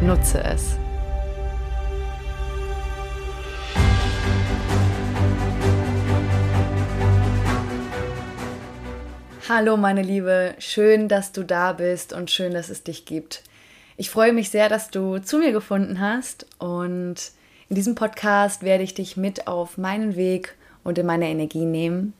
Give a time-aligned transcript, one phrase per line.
[0.00, 0.76] Nutze es.
[9.48, 13.42] Hallo meine Liebe, schön, dass du da bist und schön, dass es dich gibt.
[13.96, 17.16] Ich freue mich sehr, dass du zu mir gefunden hast und
[17.68, 20.54] in diesem Podcast werde ich dich mit auf meinen Weg
[20.84, 22.14] und in meine Energie nehmen.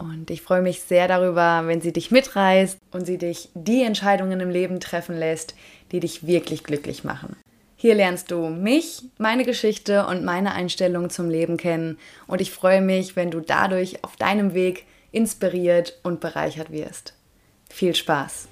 [0.00, 4.40] Und ich freue mich sehr darüber, wenn sie dich mitreißt und sie dich die Entscheidungen
[4.40, 5.54] im Leben treffen lässt,
[5.92, 7.36] die dich wirklich glücklich machen.
[7.76, 12.80] Hier lernst du mich, meine Geschichte und meine Einstellung zum Leben kennen und ich freue
[12.80, 17.14] mich, wenn du dadurch auf deinem Weg inspiriert und bereichert wirst.
[17.68, 18.48] Viel Spaß!